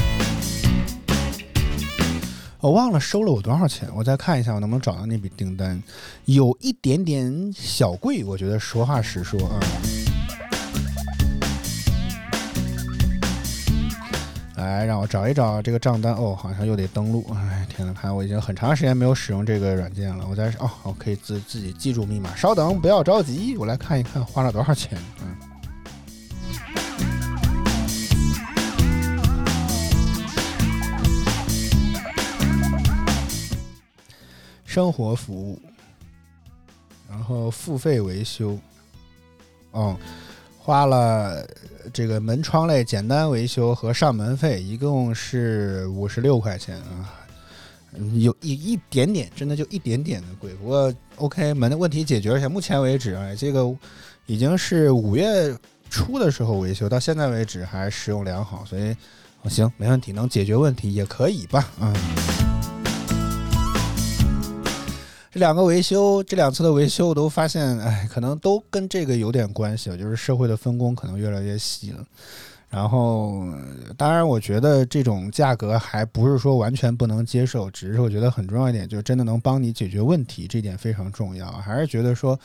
[2.64, 5.82] 我忘了收了我多少钱，我再看一下我能不能找到那笔订单，
[6.24, 9.60] 有一点点小贵，我觉得实话实说啊。
[14.56, 17.26] 来，让我找一找这个账单哦，好像又得登录。
[17.34, 25.36] 哎，天呐，看我已经很长时间没有使用这个软件了，我在哦，我可以自自己记住密码，稍等，不要着急，我来看一看花了多少钱，嗯。
[34.74, 35.56] 生活服务，
[37.08, 38.58] 然后付费维修，
[39.72, 39.96] 嗯，
[40.58, 41.46] 花了
[41.92, 47.14] 这个门窗类简单维修和上门费，一共是五十六块钱啊，
[48.14, 50.52] 有一一点点，真的就一点点的贵。
[50.54, 53.72] 不过 OK，门的问题解决了，目前为止啊，这个
[54.26, 55.56] 已经是五月
[55.88, 58.92] 初的时候维修，到现在为止还使用良好，所以
[59.48, 62.43] 行，没问题，能解决问题也可以吧，嗯。
[65.34, 72.04] 这两个维修，这两次的维修，我都发现，哎，可能都跟这个有点关系，就是社会的分工可能越来越细了。
[72.70, 73.42] 然后，
[73.96, 81.50] 当然，我觉得这种价格还不是说完全不能接受，只是我觉得很重要一点，就是真的能帮你解决问题，这点非常重要。
[81.50, 82.38] 还是觉得说，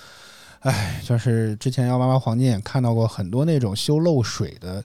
[0.62, 4.84] 哎，就是之前幺八八黄金眼看到过很多那种修漏水的，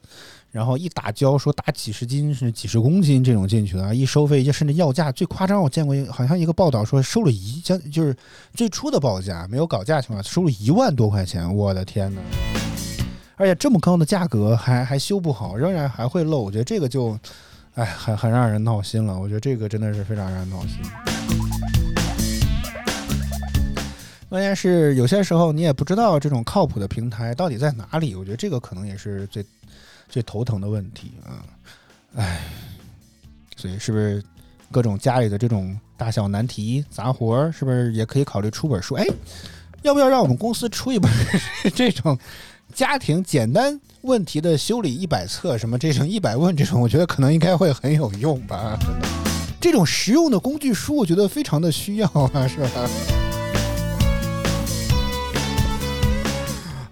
[0.55, 8.15] 然后一打胶说打几十斤是几十公斤这种进去的，一收费就甚至要价最夸张，我见过一个好像一个报道说收了一将就是
[8.53, 12.21] 最初的报价没有搞价情况收了一万多块钱，我的天呐！
[13.35, 17.19] 而且这么高的价格还还修不好，仍然还会漏，我觉得这个就，
[17.73, 19.19] 哎，很很让人闹心了。
[19.19, 20.77] 我觉得这个真的是非常让人闹心。
[24.29, 29.45] 关键是有些时候你也不知道这种靠谱的平台到底在哪里，我觉得这个可能也是最
[30.09, 31.43] 最头疼的问题啊。
[32.15, 32.45] 哎，
[33.55, 34.23] 所以是不是
[34.71, 38.95] 各种家里的这种大小难题杂活儿，是不是也可以考虑出本书？
[38.95, 39.05] 哎，
[39.81, 41.11] 要不要让我们公司出一本
[41.75, 42.17] 这种
[42.73, 48.77] 家庭简单问题的修理一百册，什么这种一百问这种，我觉得可能应该会很有用吧。
[49.59, 53.24] 这种实用的工具书，我觉得非常的需要啊，是吧？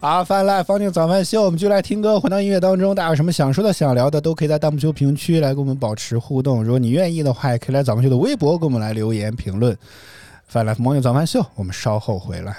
[0.03, 2.93] 好，翻来方宁早饭秀，我们就来听歌，回到音乐当中。
[2.93, 6.61] 大家有什么想说的、想聊的，都可以在弹幕区、评论区来跟我们保持互动。
[6.61, 9.77] 如果你愿意的话，也可以来早饭秀的微博给我们来留言评论。
[10.45, 12.53] 翻来方宁早饭秀，我们稍后回来。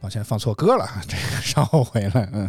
[0.00, 2.48] 抱歉，放错歌了，这个稍后回来，嗯。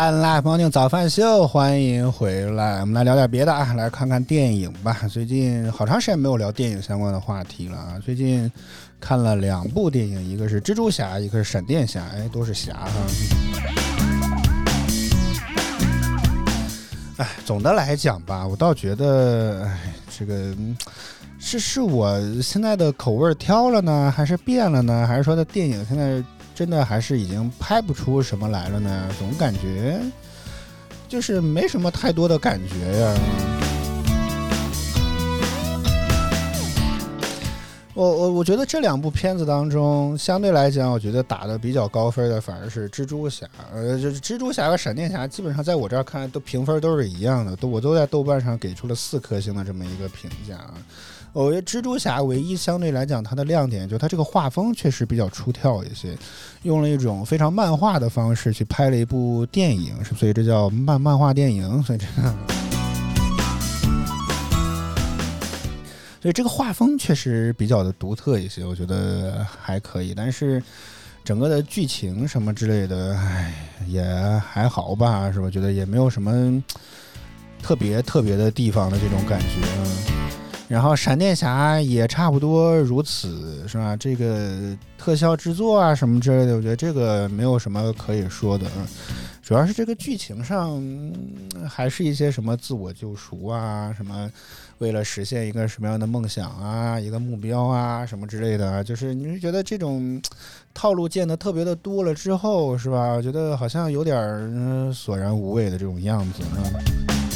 [0.00, 2.80] 饭 live morning 早饭秀，欢迎回来。
[2.80, 4.96] 我们来聊点别的啊，来看看电影吧。
[5.10, 8.00] 最近好长时间没有聊电影相关的话题了啊。
[8.02, 8.50] 最近
[8.98, 12.90] 看了两部电影，一个是蜘蛛侠，一个是闪电侠，哎，都是侠哈。
[17.18, 20.54] 哎，总的来讲吧，我倒觉得，哎，这个
[21.38, 25.06] 是是我现在的口味挑了呢，还是变了呢？
[25.06, 26.24] 还是说的电影现在
[26.60, 29.08] 真的还是已经拍不出什么来了呢？
[29.18, 29.98] 总感觉
[31.08, 33.18] 就是没什么太多的感觉呀。
[37.94, 43.46] 我我我觉得这两部片子当中，相对来讲，我觉得打的比较高分的反而是蜘蛛侠。
[43.72, 50.74] 呃，就是蜘蛛侠和闪电侠，基本上在我这儿看都评分都是一样的，都我都在豆瓣上给出了四颗星的这么一个评价啊。
[51.32, 56.16] 我觉得蜘蛛侠唯一相对来讲它的亮点，就它这个画风确实比较出挑一些，
[56.62, 62.34] 用了一种非常漫画的方式去拍了一部电影，所以这叫漫漫画电影，所以这个。
[66.20, 70.12] 所以这个画风确实比较的独特一些，我觉得还可以。
[70.14, 70.62] 但是
[71.24, 73.54] 整个的剧情什么之类的，唉，
[73.86, 74.04] 也
[74.46, 75.48] 还好吧，是吧？
[75.48, 76.62] 觉得也没有什么
[77.62, 80.29] 特别特别的地方的这种感觉。
[80.70, 83.96] 然后闪电侠也差不多如此，是吧？
[83.96, 84.56] 这个
[84.96, 88.66] 特效制作啊什么之类的，我觉得这个没有什么可以说的。
[88.76, 88.86] 嗯
[89.42, 90.80] 主要是这个剧情上，
[91.68, 94.30] 还是一些什么自我救赎啊，什么
[94.78, 100.22] 为了实现一个什么样的梦想啊，一个目标啊，什么之类的，就是你是觉得这种
[100.72, 103.14] 套路见得特别的多了之后，是吧？
[103.14, 106.44] 我觉得好像有点儿、嗯索然无味的这种样子。
[106.56, 107.29] 嗯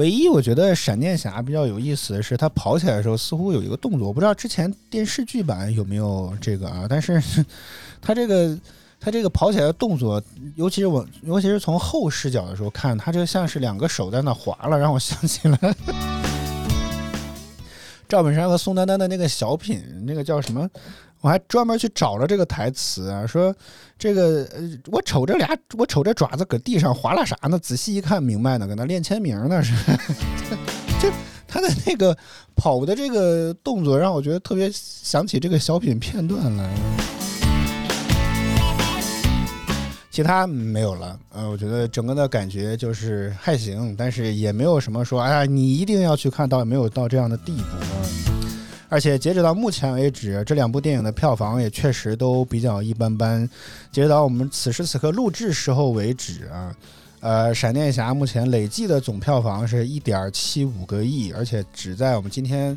[0.00, 7.22] 唯一我觉得闪电侠比较有意思的是，他跑起来的时候似乎有一个动作，我不知道之前电视剧版有没有这个啊，但是
[8.00, 8.58] 他这个
[8.98, 10.22] 他这个跑起来的动作，
[10.56, 15.58] 尤其是我，尤其是从后视角的时候看，他这像是两个手在那划了，让我想起了
[18.08, 20.66] 赵本山和宋丹丹的那个小品，那个叫什么？
[21.20, 23.54] 我还专门去找了这个台词啊，说
[23.98, 27.58] 这个呃，我瞅这俩，我瞅这爪子搁地上划拉啥呢？
[27.58, 29.74] 仔细一看，明白呢，搁那练签名呢，是。
[31.00, 31.10] 就
[31.46, 32.16] 他的那个
[32.54, 36.70] 跑的这个动作，让我觉得特别想起这个小品片段来。
[40.10, 48.49] 其他没有了，呃，我觉得整个的感觉就是还行，但是也没有什么说，哎呀，你一定要去看到，没有到这样的地步啊。
[48.90, 53.48] 而且截止到目前为止，这两部电影的票房也确实都比较一般般。
[53.92, 56.74] 截止到我们此时此刻录制时候为止啊，
[57.20, 62.76] 呃，闪电侠目前累计的总票房是一点七五个亿，而且只在我们今天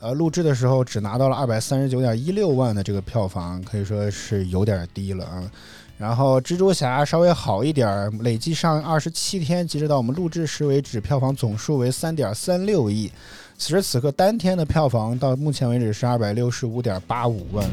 [0.00, 5.50] 呃录制的时候只拿到了二百三十九点一六万的这个票房，可以说是有点低了啊。
[5.96, 13.08] 然后蜘蛛侠稍微好一点，累计上二十七天，截止到我们录制时为止，票房总数为三点三六亿。
[13.56, 17.68] 此时此刻单天的票房到目前为止是二百六十五点八五万。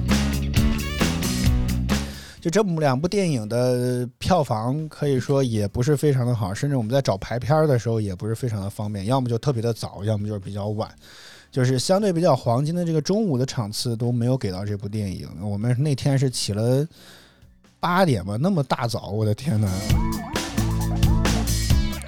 [2.40, 10.90] 就这么两部电影的票房可以说也不是非常的好，甚至我们在找排片的时候也不是非常的方便，要么就特别的早，要么就是比较晚，
[11.52, 15.30] 就是相对比较黄金的这个中午的场次都没有给到这部电影。
[15.40, 16.84] 我们那天是起了
[17.80, 19.70] 八点吧，那么大早，我的天呐！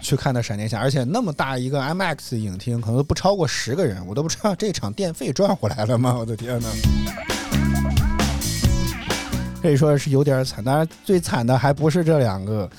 [0.04, 6.16] 去看的闪电侠，而且那么大一个 IMAX 影厅，可能都不超过十个人，我都不知道这场电费赚回来了吗？
[6.20, 6.68] 我的天呐！
[9.62, 12.70] 可以说是有点惨，当然最惨的还不是这两个，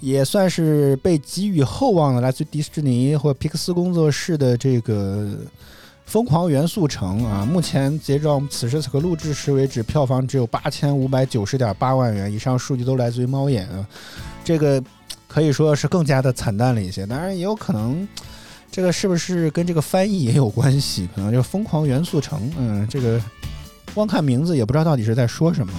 [0.00, 5.22] 也算是被寄予厚望的来自迪士尼或皮克斯工作室的这个
[6.04, 7.48] 《疯狂元素城》啊。
[7.50, 13.88] 目前截至我们此时此刻录制时为止，票房只有八千五百九十点八万元，以上数据都来自于猫眼啊。
[14.44, 14.82] 这个
[15.34, 18.06] 可以说是更加的惨淡了一些，当然也有可能。
[18.70, 21.08] 这个是不是跟这个翻译也有关系？
[21.12, 22.48] 可能就“疯狂元素城”。
[22.56, 23.20] 嗯，这个
[23.92, 25.72] 光看名字也不知道到底是在说什么。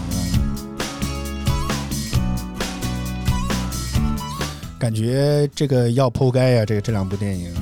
[4.78, 7.53] 感觉这个要剖该呀，这个这两部电影。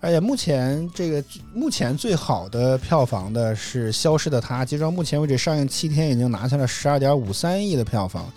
[0.00, 1.22] 而且目前这个
[1.54, 8.28] 目前最好的票房的是《消失的她》，截止到目前为止上映七天已经拿下了十二点五三亿的票房，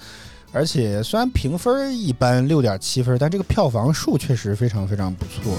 [0.53, 5.57] 而且虽然评分一般六点七分，但这个票房数确实非常非常不错。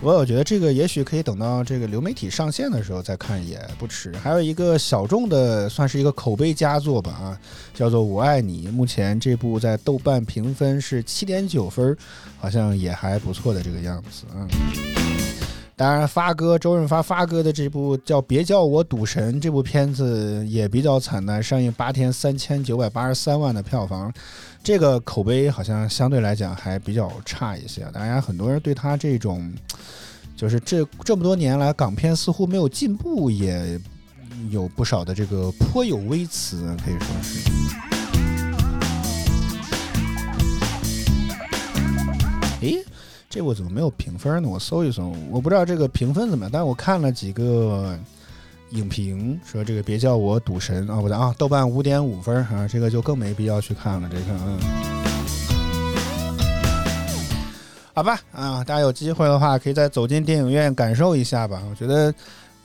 [0.00, 4.12] 我我觉得这个也许可以等到这个流媒体上线的时候再看也不迟。
[4.16, 7.38] 还有一个小众的，算是一个口碑佳作吧啊，
[7.72, 8.68] 叫做《我爱你》。
[8.72, 11.96] 目前这部在豆瓣评分是七点九分，
[12.38, 15.01] 好像也还不错的这个样子啊。
[15.74, 24.12] 当然，发哥周润发发哥的这部叫《别叫我赌神》这部片子也比较惨淡，上映八天三千九百八十三万的票房，
[24.62, 27.84] 这个口碑好像相对来讲还比较差一些。
[27.92, 29.52] 当然，很多人对他这种
[30.36, 33.80] 就是这这么多年来港片似乎没有进步，也
[34.50, 37.50] 有不少的这个颇有微词，可以说是。
[42.60, 42.84] 诶，
[43.32, 44.48] 这我怎么没有评分呢？
[44.50, 46.50] 我搜一搜，我不知道这个评分怎么样。
[46.52, 47.98] 但是我看了几个
[48.72, 54.10] 影评，说这个别叫我赌神啊，不对啊，豆瓣五点五分啊，这个就更没必要去看了。
[54.12, 54.58] 这个，嗯，
[57.94, 61.62] 好吧，啊，大家有机会的话，可以再走进电影院感受一下吧。
[61.70, 62.14] 我觉得。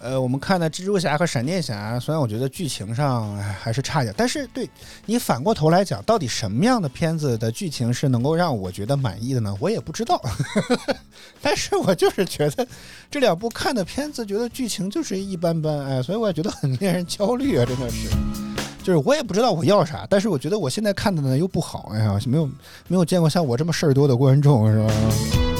[0.08, 4.70] 呃，我们看的蜘蛛侠和闪电侠，虽然我觉得剧情上还是差一点，但是对
[5.06, 9.54] 你反过头来讲，到底什么样的片子的剧情是能够让我觉得满意的呢？
[9.60, 10.22] 我也不知道，
[11.42, 12.66] 但是我就是觉得
[13.12, 18.08] 这两部看的片子，觉得剧情就是一般般，哎，所以我也觉得很令人焦虑啊，真的是，
[18.82, 22.46] 就是我也不知道我要啥，但是我觉得我现在看的呢又不好，哎呀，没有
[22.88, 25.57] 没有见过像我这么事儿多的观众，是吧？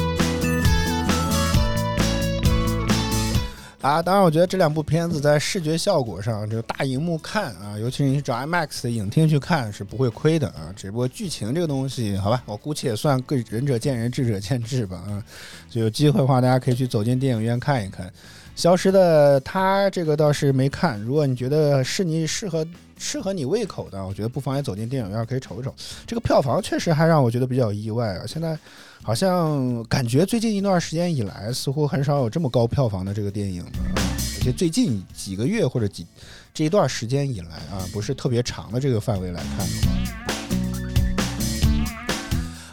[3.88, 10.74] 啊，当然，我觉得这两部片子在视觉效果上，这个大荧幕看啊，尤其是你找 IMAX 的影厅去看是不会亏的啊。
[10.76, 15.24] 只不过剧情这个东西，好吧，我姑且算个仁者见仁，智者见智吧啊。
[15.70, 18.12] 就有机会的话，大家可以去走进电影院看一看。
[18.58, 22.68] 消失的他这个倒是没看，如果你觉得是你适合
[22.98, 25.74] 适合你胃口的，我觉得不妨也走进电影院可以瞅一瞅。
[26.06, 28.60] 这个票房确实还让我觉得比较意外啊，现在。
[29.04, 33.72] 好像感觉最近一段时间以来，似乎很少有这么高票房的这个电影了。
[33.96, 36.06] 而且最近几个月或者几
[36.54, 39.88] 这一段时间以来啊，不是特别长的这个范围来看的话。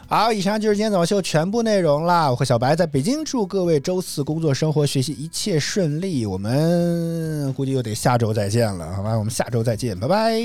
[0.07, 2.31] 好，以上就是今天早秀全部内容啦。
[2.31, 6.25] 我和小白在北京，祝各位周四工作、生活、学习一切顺利。
[6.25, 9.17] 我们估计又得下周再见了，好吧？
[9.17, 10.41] 我们下周再见，拜拜。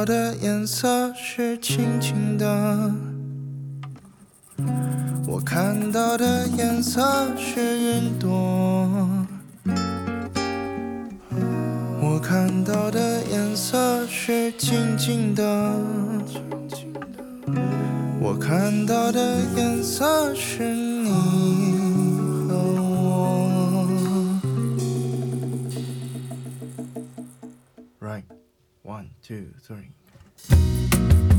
[0.00, 2.90] 看到的颜色是轻轻的，
[5.28, 8.30] 我看到的颜色是云朵，
[12.00, 15.44] 我看到的颜色是静静的，
[18.22, 21.69] 我看到的颜色是你。
[29.00, 31.29] One, two, three.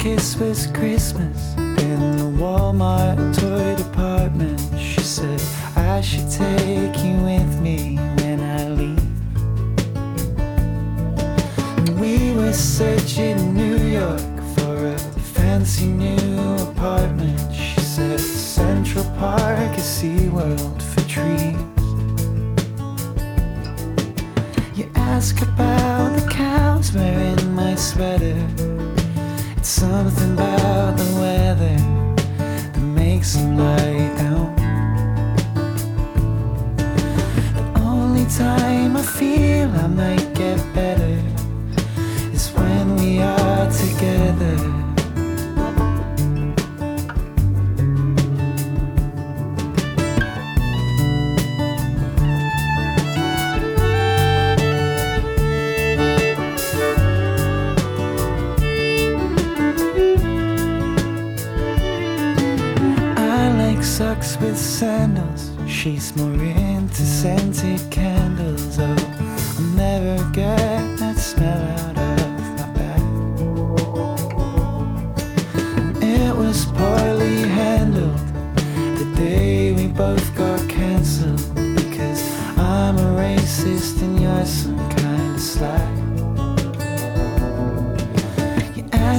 [0.00, 3.49] kiss was Christmas in the Walmart toy.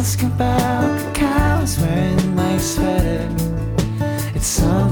[0.02, 3.30] ask about the cows wearing my sweater.
[4.34, 4.91] It's something.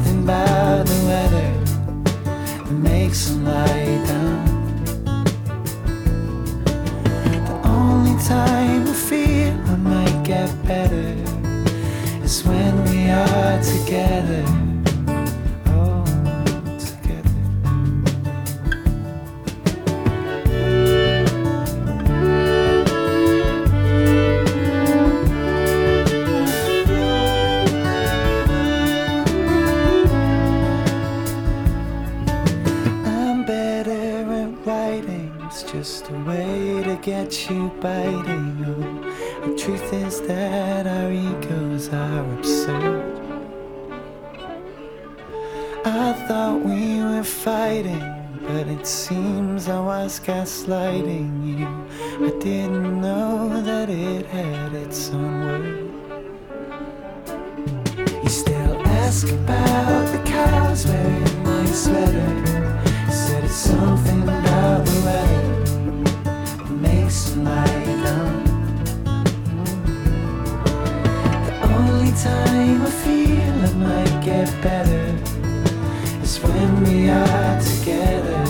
[37.81, 39.01] biting.
[39.41, 43.19] The truth is that our egos are absurd.
[45.85, 48.03] I thought we were fighting,
[48.41, 51.67] but it seems I was gaslighting you.
[52.25, 55.89] I didn't know that it had its own word.
[58.23, 62.29] You still ask about the cows wearing my sweater.
[63.07, 65.58] You said it's something about the weather.
[67.29, 67.45] The
[71.63, 75.15] only time I feel I might get better
[76.23, 78.48] is when we are together.